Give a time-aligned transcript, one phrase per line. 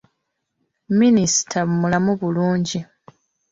[0.99, 2.79] Minisita mulamu bulungi.